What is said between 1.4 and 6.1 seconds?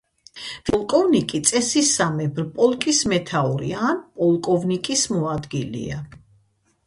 წესისამებრ პოლკის მეთაური ან პოლკოვნიკის მოადგილეა.